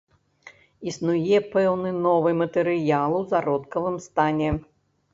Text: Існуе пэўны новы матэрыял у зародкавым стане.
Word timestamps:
Існуе 0.91 1.37
пэўны 1.53 1.93
новы 2.07 2.31
матэрыял 2.41 3.11
у 3.23 3.23
зародкавым 3.31 4.05
стане. 4.11 4.49